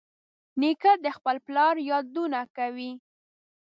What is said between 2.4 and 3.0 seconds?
کوي.